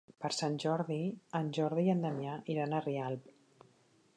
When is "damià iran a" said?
2.07-2.81